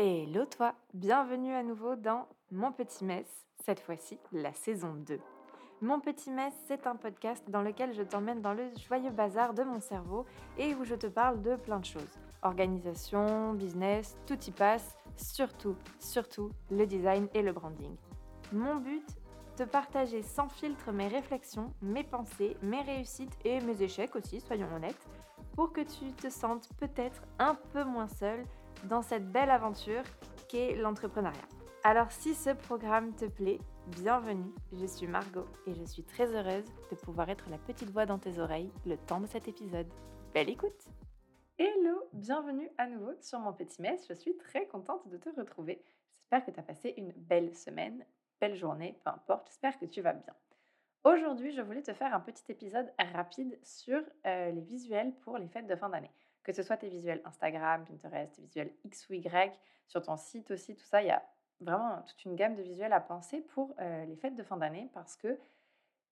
[0.00, 3.26] Hello toi, bienvenue à nouveau dans Mon Petit Mess,
[3.64, 5.18] cette fois-ci la saison 2.
[5.80, 9.64] Mon Petit Mess, c'est un podcast dans lequel je t'emmène dans le joyeux bazar de
[9.64, 10.24] mon cerveau
[10.56, 12.16] et où je te parle de plein de choses.
[12.42, 17.96] Organisation, business, tout y passe, surtout, surtout le design et le branding.
[18.52, 19.04] Mon but
[19.56, 24.72] te partager sans filtre mes réflexions, mes pensées, mes réussites et mes échecs aussi, soyons
[24.72, 25.08] honnêtes,
[25.56, 28.44] pour que tu te sentes peut-être un peu moins seul
[28.84, 30.02] dans cette belle aventure
[30.48, 31.38] qu'est l'entrepreneuriat.
[31.84, 36.64] Alors si ce programme te plaît, bienvenue, je suis Margot et je suis très heureuse
[36.90, 39.88] de pouvoir être la petite voix dans tes oreilles le temps de cet épisode.
[40.34, 40.88] Belle écoute
[41.58, 45.82] Hello, bienvenue à nouveau sur mon petit mess, je suis très contente de te retrouver.
[46.20, 48.04] J'espère que tu as passé une belle semaine,
[48.40, 50.34] belle journée, peu importe, j'espère que tu vas bien.
[51.04, 55.48] Aujourd'hui, je voulais te faire un petit épisode rapide sur euh, les visuels pour les
[55.48, 56.10] fêtes de fin d'année
[56.48, 60.50] que ce soit tes visuels Instagram, Pinterest, tes visuels X ou Y, sur ton site
[60.50, 61.22] aussi, tout ça, il y a
[61.60, 64.88] vraiment toute une gamme de visuels à penser pour euh, les fêtes de fin d'année
[64.94, 65.38] parce que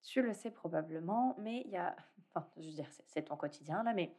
[0.03, 1.97] tu le sais probablement, mais il y a,
[2.59, 4.15] je veux dire, c'est ton quotidien là, mais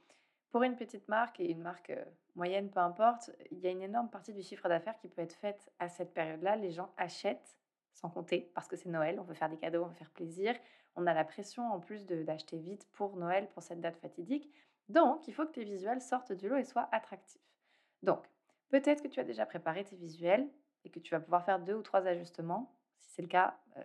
[0.50, 3.84] pour une petite marque et une marque euh, moyenne, peu importe, il y a une
[3.84, 6.56] énorme partie du chiffre d'affaires qui peut être faite à cette période-là.
[6.56, 7.60] Les gens achètent
[7.94, 10.56] sans compter parce que c'est Noël, on veut faire des cadeaux, on veut faire plaisir.
[10.96, 14.52] On a la pression en plus d'acheter vite pour Noël, pour cette date fatidique.
[14.90, 17.42] Donc, il faut que tes visuels sortent du lot et soient attractifs.
[18.04, 18.26] Donc,
[18.70, 20.48] peut-être que tu as déjà préparé tes visuels
[20.86, 22.74] et que tu vas pouvoir faire deux ou trois ajustements.
[23.00, 23.84] Si c'est le cas, euh,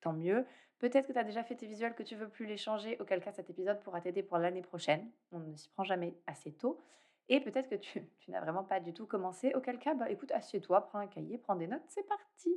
[0.00, 0.46] tant mieux.
[0.78, 3.22] Peut-être que tu as déjà fait tes visuels que tu veux plus les changer, auquel
[3.22, 5.10] cas cet épisode pourra t'aider pour l'année prochaine.
[5.30, 6.80] On ne s'y prend jamais assez tôt.
[7.28, 10.86] Et peut-être que tu, n'as vraiment pas du tout commencé, auquel cas, bah, écoute, assieds-toi,
[10.86, 12.50] prends un cahier, prends des notes, c'est parti.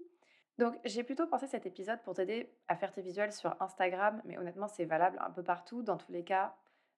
[0.57, 4.37] Donc, j'ai plutôt pensé cet épisode pour t'aider à faire tes visuels sur Instagram, mais
[4.37, 5.81] honnêtement, c'est valable un peu partout.
[5.83, 6.55] Dans tous les cas,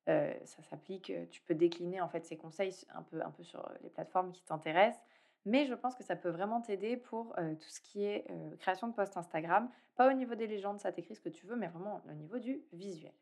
[0.07, 3.43] euh, ça s'applique, euh, tu peux décliner en fait ces conseils un peu, un peu
[3.43, 5.03] sur euh, les plateformes qui t'intéressent.
[5.45, 8.25] Mais je pense que ça peut vraiment t'aider pour tout ce qui est
[8.57, 9.69] création de posts Instagram.
[9.95, 12.39] Pas au niveau des légendes, ça t'écrit ce que tu veux, mais vraiment au niveau
[12.39, 13.13] du visuel.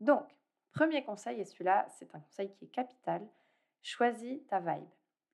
[0.00, 0.26] Donc,
[0.72, 3.24] premier conseil, et celui-là, c'est un conseil qui est capital,
[3.80, 4.88] choisis ta vibe.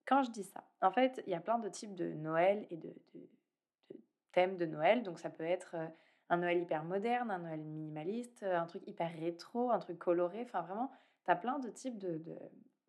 [0.04, 2.76] Quand je dis ça, en fait, il y a plein de types de Noël et
[2.76, 3.26] de, de
[4.32, 5.02] thèmes de Noël.
[5.02, 5.74] Donc, ça peut être
[6.30, 10.42] un Noël hyper moderne, un Noël minimaliste, un truc hyper rétro, un truc coloré.
[10.42, 10.90] Enfin, vraiment,
[11.24, 12.22] tu as plein de types de,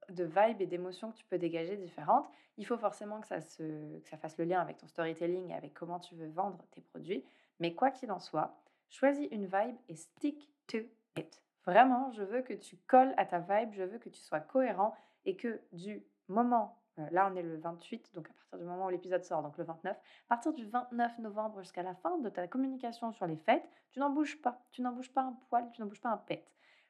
[0.09, 2.29] de, vibes et d'émotions que tu peux dégager différentes.
[2.57, 5.73] Il faut forcément que ça, que ça fasse le lien avec ton storytelling et avec
[5.73, 7.23] comment tu veux vendre tes produits.
[7.59, 8.57] Mais quoi qu'il en soit,
[8.89, 10.79] choisis une vibe et stick to
[11.17, 11.41] it.
[11.65, 14.93] Vraiment, je veux que tu colles à ta vibe, je veux que tu sois cohérent
[15.25, 18.85] et que du moment euh, là, on est le 28, donc à partir du moment
[18.85, 22.29] où l'épisode sort, donc le 29, à partir du 29 novembre jusqu'à la fin de
[22.29, 24.61] ta communication sur les fêtes, tu n'en bouges pas.
[24.71, 26.45] Tu n'en bouges pas un poil, tu n'en bouges pas un pet.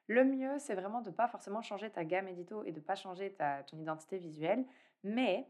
[0.07, 2.83] Le mieux, c'est vraiment de ne pas forcément changer ta gamme édito et de ne
[2.83, 4.66] pas changer ta, ton identité visuelle,
[5.03, 5.49] mais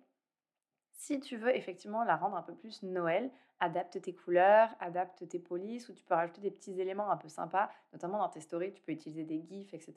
[0.93, 3.29] si tu veux effectivement la rendre un peu plus Noël,
[3.59, 7.27] adapte tes couleurs, adapte tes polices, ou tu peux rajouter des petits éléments un peu
[7.27, 9.93] sympas, notamment dans tes stories, tu peux utiliser des gifs, etc.,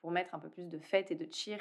[0.00, 1.60] pour mettre un peu plus de fête et de cheer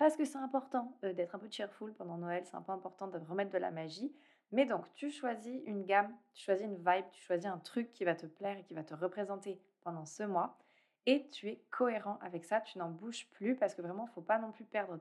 [0.00, 3.06] parce que c'est important euh, d'être un peu cheerful pendant Noël, c'est un peu important
[3.06, 4.10] de remettre de la magie.
[4.50, 8.04] Mais donc, tu choisis une gamme, tu choisis une vibe, tu choisis un truc qui
[8.04, 10.58] va te plaire et qui va te représenter pendant ce mois.
[11.04, 14.14] Et tu es cohérent avec ça, tu n'en bouges plus parce que vraiment, il ne
[14.14, 14.98] faut pas non plus perdre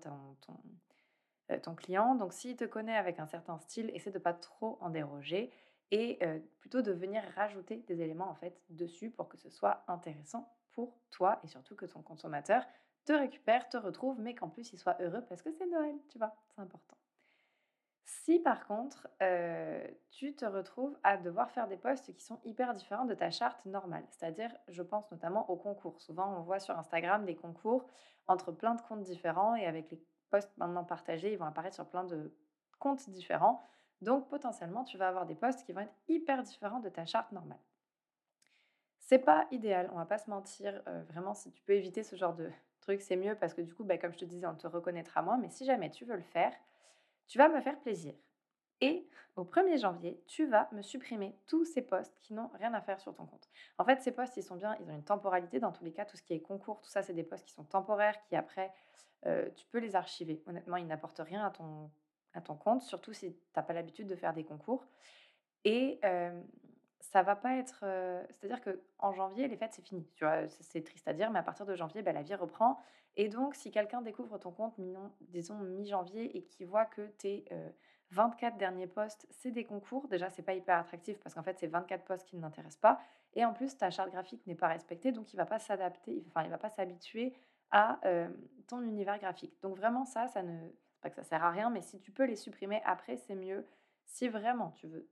[1.50, 2.16] euh, ton client.
[2.16, 5.50] Donc, s'il te connaît avec un certain style, essaie de pas trop en déroger
[5.92, 9.86] et euh, plutôt de venir rajouter des éléments en fait dessus pour que ce soit
[9.88, 12.66] intéressant pour toi et surtout que ton consommateur
[13.09, 16.20] te récupère, te retrouve, mais qu'en plus il soit heureux parce que c'est Noël, tu
[16.20, 16.96] vois, c'est important.
[18.06, 22.75] Si par contre, euh, tu te retrouves à devoir faire des posts qui sont hyper
[22.75, 26.00] différents de ta charte normale, c'est-à-dire, je pense notamment aux concours.
[26.00, 27.88] Souvent, on voit sur Instagram des concours
[28.28, 30.00] entre plein de comptes différents et avec les
[30.30, 32.31] posts maintenant partagés, ils vont apparaître sur plein de
[32.78, 33.64] comptes différents.
[34.02, 37.31] Donc, potentiellement, tu vas avoir des posts qui vont être hyper différents de ta charte
[37.31, 37.59] normale.
[39.00, 40.84] C'est pas idéal, on va pas se mentir.
[40.88, 42.52] Euh, vraiment, si tu peux éviter ce genre de,
[42.98, 45.38] c'est mieux parce que du coup, bah, comme je te disais, on te reconnaîtra moins.
[45.38, 46.54] Mais si jamais tu veux le faire,
[47.28, 48.14] tu vas me faire plaisir.
[48.82, 52.82] Et au 1er janvier, tu vas me supprimer tous ces posts qui n'ont rien à
[52.82, 53.50] faire sur ton compte.
[53.78, 55.59] En fait, ces posts, ils sont bien, ils ont une temporalité.
[55.59, 57.53] Dans tous les cas, tout ce qui est concours, tout ça, c'est des posts qui
[57.53, 58.72] sont temporaires, qui après,
[59.26, 60.42] euh, tu peux les archiver.
[60.47, 61.92] Honnêtement, ils n'apportent rien à ton,
[62.34, 64.85] à ton compte, surtout si tu n'as pas l'habitude de faire des concours.
[65.66, 66.42] Et euh,
[66.99, 67.84] ça va pas être.
[68.29, 70.05] C'est-à-dire qu'en janvier, les fêtes, c'est fini.
[70.61, 72.79] C'est triste à dire, mais à partir de janvier, bah, la vie reprend.
[73.16, 74.73] Et donc, si quelqu'un découvre ton compte,
[75.22, 77.46] disons mi-janvier, et qui voit que tes
[78.11, 81.67] 24 derniers postes, c'est des concours, déjà, c'est pas hyper attractif parce qu'en fait, c'est
[81.67, 82.99] 24 postes qui ne l'intéressent pas.
[83.34, 86.43] Et en plus, ta charte graphique n'est pas respectée, donc il va pas s'adapter, enfin,
[86.43, 87.34] il va pas s'habituer
[87.72, 87.99] à
[88.67, 89.53] ton univers graphique.
[89.61, 90.69] Donc, vraiment, ça, ça ne.
[91.01, 93.66] pas que ça sert à rien, mais si tu peux les supprimer après, c'est mieux.
[94.05, 95.07] Si vraiment tu veux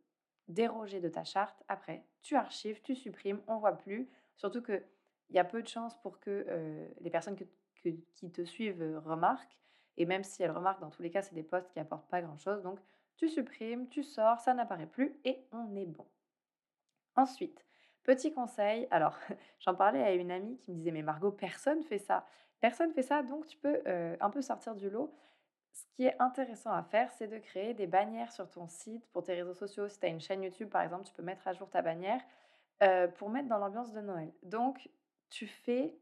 [0.47, 4.09] déroger de ta charte, après, tu archives, tu supprimes, on voit plus.
[4.35, 4.83] Surtout qu'il
[5.31, 9.57] y a peu de chances pour que euh, les personnes qui te suivent euh, remarquent.
[9.97, 12.21] Et même si elles remarquent, dans tous les cas, c'est des posts qui apportent pas
[12.21, 12.61] grand-chose.
[12.61, 12.79] Donc,
[13.17, 16.05] tu supprimes, tu sors, ça n'apparaît plus et on est bon.
[17.15, 17.65] Ensuite,
[18.03, 19.17] petit conseil, alors
[19.59, 22.25] j'en parlais à une amie qui me disait mais Margot, personne fait ça.
[22.59, 25.13] Personne fait ça, donc tu peux euh, un peu sortir du lot.
[25.77, 29.23] Ce qui est intéressant à faire, c'est de créer des bannières sur ton site pour
[29.23, 29.87] tes réseaux sociaux.
[29.87, 32.19] Si tu as une chaîne YouTube, par exemple, tu peux mettre à jour ta bannière
[32.81, 34.31] euh, pour mettre dans l'ambiance de Noël.
[34.41, 34.89] Donc,
[35.29, 35.95] tu fais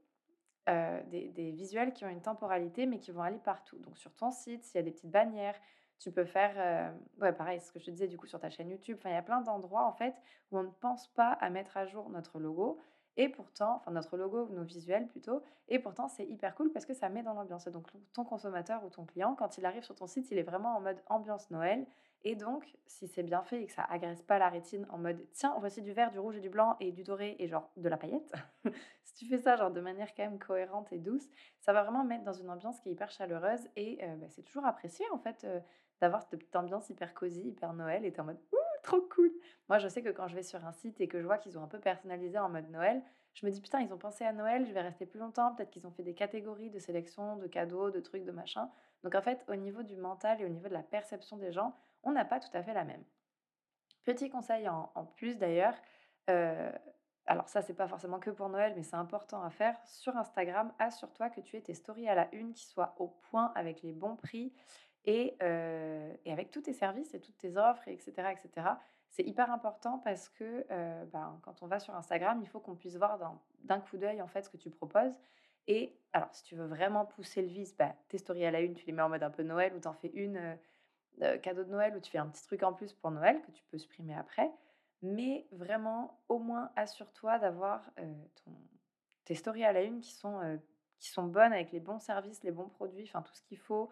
[0.69, 3.77] euh, des, visuels qui ont une temporalité, mais qui vont aller partout.
[3.80, 5.60] Donc, sur ton site, s'il y a des petites bannières,
[6.00, 6.89] tu peux faire, euh,
[7.21, 8.95] ouais, pareil, ce que je te disais du coup sur ta chaîne YouTube.
[9.00, 10.16] Enfin, il y a plein d'endroits en fait
[10.51, 12.80] où on ne pense pas à mettre à jour notre logo.
[13.17, 16.94] Et pourtant, enfin notre logo, nos visuels plutôt, et pourtant c'est hyper cool parce que
[16.94, 17.67] ça met dans l'ambiance.
[17.67, 20.75] Donc ton consommateur ou ton client, quand il arrive sur ton site, il est vraiment
[20.75, 21.85] en mode ambiance Noël.
[22.27, 25.23] Et donc, si c'est bien fait et que ça agresse pas la rétine en mode
[25.31, 27.88] tiens, voici du vert, du rouge et du blanc et du doré et genre de
[27.88, 28.33] la paillette,
[29.03, 31.29] si tu fais ça genre de manière quand même cohérente et douce,
[31.59, 34.41] ça va vraiment mettre dans une ambiance qui est hyper chaleureuse et euh, bah, c'est
[34.41, 35.44] toujours apprécié en fait.
[35.44, 35.59] Euh,
[36.01, 39.31] d'avoir cette petite ambiance hyper cosy, hyper Noël, et t'es en mode ouh, trop cool.
[39.67, 41.57] Moi, je sais que quand je vais sur un site et que je vois qu'ils
[41.57, 43.01] ont un peu personnalisé en mode Noël,
[43.33, 45.53] je me dis putain, ils ont pensé à Noël, je vais rester plus longtemps.
[45.55, 48.69] Peut-être qu'ils ont fait des catégories de sélection, de cadeaux, de trucs, de machin.
[49.03, 51.75] Donc en fait, au niveau du mental et au niveau de la perception des gens,
[52.03, 53.03] on n'a pas tout à fait la même.
[54.05, 55.73] Petit conseil en, plus d'ailleurs,
[56.29, 56.71] euh,
[57.25, 59.75] alors ça c'est pas forcément que pour Noël, mais c'est important à faire.
[59.85, 63.51] Sur Instagram, assure-toi que tu aies tes stories à la une qui soient au point
[63.55, 64.53] avec les bons prix,
[65.06, 68.68] et, et, avec tous tes services et toutes tes offres, etc., etc.
[69.10, 70.66] C'est hyper important parce que
[71.06, 73.19] ben, quand on va sur Instagram, il faut qu'on puisse voir
[73.63, 75.18] d'un coup d'œil en fait ce que tu proposes.
[75.68, 78.74] Et alors, si tu veux vraiment pousser le vice, bah, tes stories à la une,
[78.74, 80.57] tu les mets en mode un peu Noël ou tu en fais une
[81.42, 83.63] cadeau de Noël ou tu fais un petit truc en plus pour Noël que tu
[83.66, 84.52] peux supprimer après.
[85.02, 87.90] Mais vraiment, au moins, assure-toi d'avoir
[89.25, 90.60] tes stories à la une qui sont,
[91.00, 93.90] qui sont bonnes avec les bons services, les bons produits, enfin tout ce qu'il faut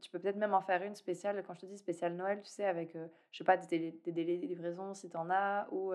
[0.00, 2.50] tu peux peut-être même en faire une spéciale, quand je te dis spéciale Noël, tu
[2.50, 5.92] sais, avec, je sais pas, des, délais de livraison si tu en as, ou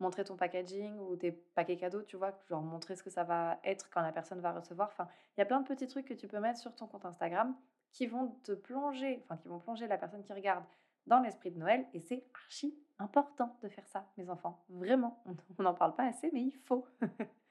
[0.00, 3.58] montrer ton packaging ou tes paquets cadeaux, tu vois, genre montrer ce que ça va
[3.64, 4.88] être quand la personne va recevoir.
[4.88, 7.04] Enfin, il y a plein de petits trucs que tu peux mettre sur ton compte
[7.04, 7.54] Instagram
[7.92, 10.64] qui vont te plonger, enfin, qui vont plonger la personne qui regarde
[11.06, 11.86] dans l'esprit de Noël.
[11.94, 14.64] Et c'est archi important de faire ça, mes enfants.
[14.68, 15.22] Vraiment,
[15.58, 16.86] on n'en parle pas assez, mais il faut.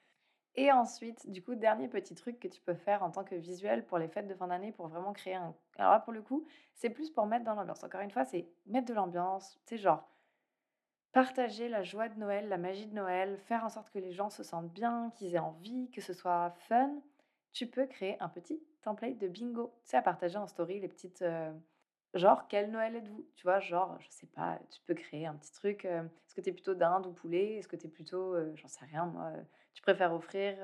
[0.59, 3.85] Et ensuite, du coup, dernier petit truc que tu peux faire en tant que visuel
[3.85, 5.55] pour les fêtes de fin d'année pour vraiment créer un.
[5.77, 7.83] Alors là, pour le coup, c'est plus pour mettre dans l'ambiance.
[7.83, 10.09] Encore une fois, c'est mettre de l'ambiance, c'est genre
[11.11, 14.29] partager la joie de Noël, la magie de Noël, faire en sorte que les gens
[14.31, 16.91] se sentent bien, qu'ils aient envie, que ce soit fun.
[17.53, 19.73] Tu peux créer un petit template de bingo.
[19.83, 21.21] Tu sais, à partager en story les petites.
[21.21, 21.51] Euh,
[22.13, 23.25] genre, quel Noël êtes-vous?
[23.35, 25.85] Tu vois, genre, je sais pas, tu peux créer un petit truc.
[25.85, 27.55] Euh, est-ce que tu es plutôt dinde ou poulet?
[27.55, 29.31] Est-ce que tu es plutôt, euh, j'en sais rien, moi
[29.73, 30.57] tu préfères offrir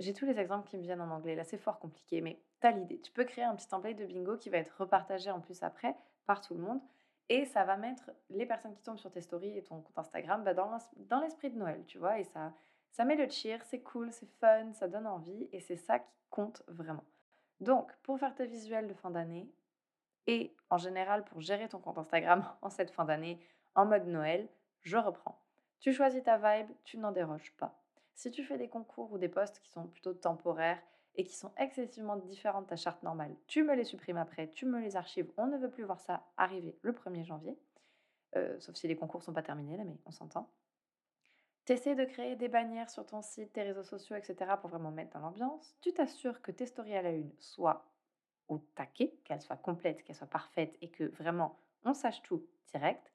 [0.00, 1.34] J'ai tous les exemples qui me viennent en anglais.
[1.34, 2.98] Là, c'est fort compliqué, mais tu as l'idée.
[3.00, 5.94] Tu peux créer un petit template de bingo qui va être repartagé en plus après
[6.26, 6.80] par tout le monde.
[7.28, 10.42] Et ça va mettre les personnes qui tombent sur tes stories et ton compte Instagram
[10.42, 12.18] bah, dans l'esprit de Noël, tu vois.
[12.18, 12.52] Et ça,
[12.92, 15.48] ça met le cheer, c'est cool, c'est fun, ça donne envie.
[15.52, 17.04] Et c'est ça qui compte vraiment.
[17.60, 19.50] Donc, pour faire tes visuels de fin d'année,
[20.26, 23.40] et en général pour gérer ton compte Instagram en cette fin d'année
[23.74, 24.48] en mode Noël,
[24.82, 25.40] je reprends.
[25.80, 27.80] Tu choisis ta vibe, tu n'en déroges pas.
[28.14, 30.80] Si tu fais des concours ou des postes qui sont plutôt temporaires
[31.14, 34.66] et qui sont excessivement différents de ta charte normale, tu me les supprimes après, tu
[34.66, 35.30] me les archives.
[35.36, 37.58] On ne veut plus voir ça arriver le 1er janvier.
[38.36, 40.50] Euh, sauf si les concours sont pas terminés là, mais on s'entend.
[41.70, 44.56] Tu essaies de créer des bannières sur ton site, tes réseaux sociaux, etc.
[44.60, 45.76] pour vraiment mettre dans l'ambiance.
[45.80, 47.84] Tu t'assures que tes stories à la une soient
[48.48, 53.12] au taquet, qu'elles soient complètes, qu'elles soient parfaites et que vraiment on sache tout direct.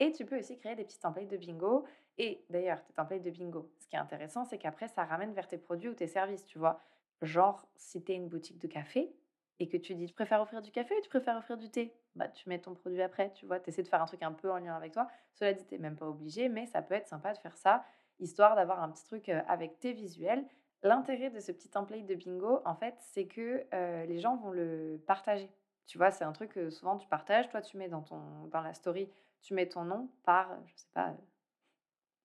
[0.00, 1.84] Et tu peux aussi créer des petits templates de bingo.
[2.18, 5.46] Et d'ailleurs, tes templates de bingo, ce qui est intéressant, c'est qu'après, ça ramène vers
[5.46, 6.80] tes produits ou tes services, tu vois.
[7.22, 9.14] Genre, si tu es une boutique de café
[9.60, 11.94] et que tu dis, tu préfères offrir du café ou tu préfères offrir du thé?
[12.16, 13.60] Bah, tu mets ton produit après, tu vois.
[13.60, 15.08] Tu essaies de faire un truc un peu en lien avec toi.
[15.32, 17.84] Cela dit, tu même pas obligé, mais ça peut être sympa de faire ça,
[18.18, 20.44] histoire d'avoir un petit truc avec tes visuels.
[20.82, 23.64] L'intérêt de ce petit template de bingo, en fait, c'est que
[24.06, 25.50] les gens vont le partager.
[25.86, 27.48] Tu vois, c'est un truc que souvent tu partages.
[27.48, 29.08] Toi, tu mets dans, ton, dans la story
[29.44, 31.14] tu mets ton nom par, je sais pas,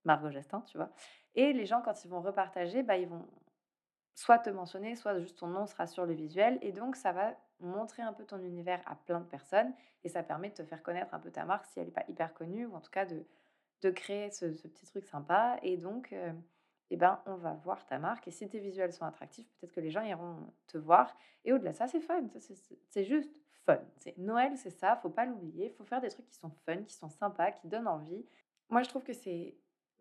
[0.06, 0.90] Margot Gestin, tu vois.
[1.36, 3.28] Et les gens, quand ils vont repartager, bah, ils vont
[4.20, 6.60] soit te mentionner, soit juste ton nom sera sur le visuel.
[6.62, 9.72] Et donc, ça va montrer un peu ton univers à plein de personnes.
[10.04, 12.04] Et ça permet de te faire connaître un peu ta marque si elle n'est pas
[12.10, 13.26] hyper connue, ou en tout cas de,
[13.82, 15.58] de créer ce, petit truc sympa.
[15.64, 16.14] Et donc,
[16.90, 18.28] eh ben, on va voir ta marque.
[18.28, 20.36] Et si tes visuels sont attractifs, peut-être que les gens iront
[20.68, 21.16] te voir.
[21.46, 22.28] Et au-delà de ça, c'est fun.
[22.90, 23.80] C'est juste fun.
[24.18, 25.70] Noël, c'est ça, faut pas l'oublier.
[25.78, 28.26] Faut faire des trucs qui sont fun, qui sont sympas, qui donnent envie.
[28.68, 29.56] Moi, je trouve que c'est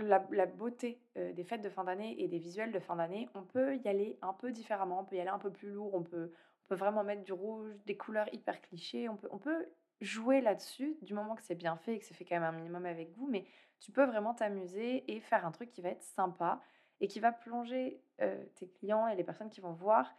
[0.04, 3.28] la, beauté euh, des fêtes de fin d'année et des visuels de fin d'année.
[3.34, 5.94] On peut y aller un peu différemment, on peut y aller un peu plus lourd,
[5.94, 9.08] on peut, on peut vraiment mettre du rouge, des couleurs hyper clichés.
[9.08, 9.66] On peut, on peut
[10.00, 12.52] jouer là-dessus du moment que c'est bien fait et que c'est fait quand même un
[12.52, 13.26] minimum avec vous.
[13.26, 13.44] Mais
[13.80, 16.60] tu peux vraiment t'amuser et faire un truc qui va être sympa
[17.00, 20.12] et qui va plonger euh, tes clients et les personnes qui vont voir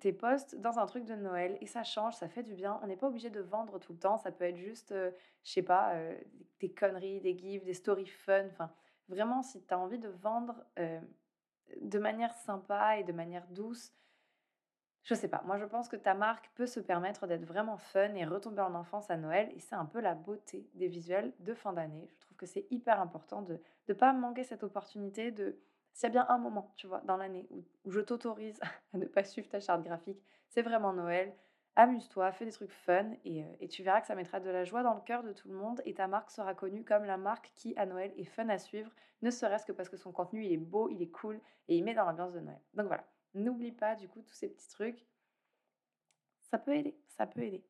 [0.00, 2.78] tes posts dans un truc de Noël et ça change, ça fait du bien.
[2.82, 5.10] On n'est pas obligé de vendre tout le temps, ça peut être juste, euh,
[5.44, 5.94] je sais pas,
[6.60, 8.46] des conneries, des gifs, des stories fun.
[8.46, 8.70] Enfin,
[9.08, 10.64] vraiment, si tu as envie de vendre
[11.80, 13.92] de manière sympa et de manière douce,
[15.08, 18.14] je sais pas, moi je pense que ta marque peut se permettre d'être vraiment fun
[18.14, 21.54] et retomber en enfance à Noël et c'est un peu la beauté des visuels de
[21.54, 22.06] fin d'année.
[22.10, 23.58] Je trouve que c'est hyper important de
[23.88, 25.58] ne pas manquer cette opportunité de
[25.98, 28.60] s'il y a bien un moment, tu vois, dans l'année où, je t'autorise
[28.94, 31.34] à ne pas suivre ta charte graphique, c'est vraiment Noël.
[31.74, 34.62] Amuse-toi, fais des trucs fun et, euh, et, tu verras que ça mettra de la
[34.62, 37.16] joie dans le cœur de tout le monde et ta marque sera connue comme la
[37.16, 40.44] marque qui, à Noël, est fun à suivre, ne serait-ce que parce que son contenu,
[40.44, 42.60] il est beau, il est cool et il met dans l'ambiance de Noël.
[42.74, 45.04] Donc voilà, n'oublie pas du coup tous ces petits trucs.
[46.42, 47.64] Ça peut aider, ça peut aider.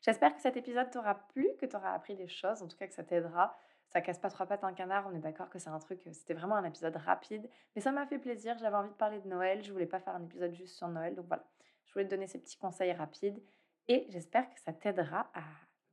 [0.00, 2.88] J'espère que cet épisode t'aura plu, que tu auras appris des choses, en tout cas
[2.88, 3.56] que ça t'aidera
[3.96, 6.34] ça casse pas trois pattes un canard, on est d'accord que c'est un truc, c'était
[6.34, 9.62] vraiment un épisode rapide, mais ça m'a fait plaisir, j'avais envie de parler de Noël,
[9.62, 11.46] je voulais pas faire un épisode juste sur Noël, donc voilà,
[11.86, 13.42] je voulais te donner ces petits conseils rapides
[13.88, 15.40] et j'espère que ça t'aidera à,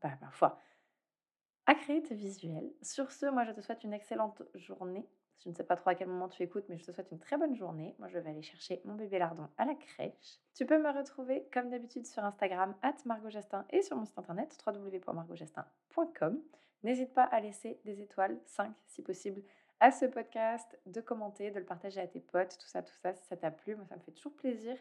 [0.01, 0.59] bah, ma foi,
[1.65, 2.73] à créer tes visuels.
[2.81, 5.07] Sur ce, moi je te souhaite une excellente journée.
[5.41, 7.19] Je ne sais pas trop à quel moment tu écoutes, mais je te souhaite une
[7.19, 7.95] très bonne journée.
[7.99, 10.39] Moi, je vais aller chercher mon bébé lardon à la crèche.
[10.53, 12.95] Tu peux me retrouver, comme d'habitude, sur Instagram, at
[13.71, 16.41] et sur mon site internet, www.margotgestin.com.
[16.83, 19.41] N'hésite pas à laisser des étoiles, 5 si possible,
[19.79, 23.13] à ce podcast, de commenter, de le partager à tes potes, tout ça, tout ça,
[23.13, 23.75] si ça t'a plu.
[23.75, 24.77] Moi, ça me fait toujours plaisir.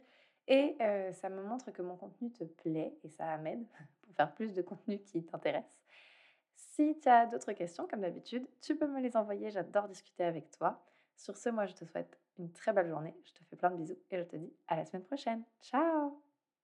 [0.48, 3.64] Et euh, ça me montre que mon contenu te plaît et ça m'aide
[4.02, 5.70] pour faire plus de contenu qui t'intéresse.
[6.54, 9.50] Si tu as d'autres questions, comme d'habitude, tu peux me les envoyer.
[9.50, 10.82] J'adore discuter avec toi.
[11.16, 13.14] Sur ce, moi, je te souhaite une très belle journée.
[13.24, 15.42] Je te fais plein de bisous et je te dis à la semaine prochaine.
[15.62, 16.31] Ciao